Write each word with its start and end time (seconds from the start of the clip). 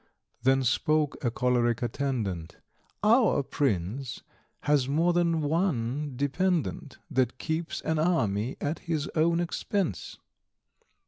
Then 0.41 0.63
spoke 0.63 1.23
a 1.23 1.29
choleric 1.29 1.83
attendant: 1.83 2.57
"Our 3.03 3.43
Prince 3.43 4.23
has 4.61 4.89
more 4.89 5.13
than 5.13 5.41
one 5.41 6.13
dependant 6.15 6.97
That 7.11 7.37
keeps 7.37 7.81
an 7.81 7.99
army 7.99 8.57
at 8.59 8.79
his 8.89 9.07
own 9.13 9.39
expense." 9.39 10.17